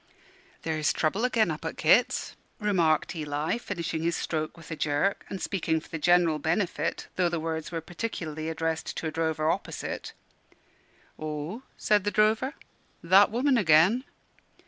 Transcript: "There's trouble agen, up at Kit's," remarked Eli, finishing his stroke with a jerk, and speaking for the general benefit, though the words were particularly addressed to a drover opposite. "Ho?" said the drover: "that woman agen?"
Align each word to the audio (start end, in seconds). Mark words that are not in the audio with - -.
"There's 0.63 0.91
trouble 0.91 1.27
agen, 1.27 1.51
up 1.51 1.63
at 1.63 1.77
Kit's," 1.77 2.35
remarked 2.59 3.15
Eli, 3.15 3.59
finishing 3.59 4.01
his 4.01 4.15
stroke 4.15 4.57
with 4.57 4.71
a 4.71 4.75
jerk, 4.75 5.27
and 5.29 5.39
speaking 5.39 5.79
for 5.79 5.89
the 5.89 5.99
general 5.99 6.39
benefit, 6.39 7.07
though 7.17 7.29
the 7.29 7.39
words 7.39 7.71
were 7.71 7.81
particularly 7.81 8.49
addressed 8.49 8.97
to 8.97 9.05
a 9.05 9.11
drover 9.11 9.47
opposite. 9.47 10.13
"Ho?" 11.19 11.61
said 11.77 12.03
the 12.03 12.09
drover: 12.09 12.55
"that 13.03 13.29
woman 13.29 13.59
agen?" 13.59 14.03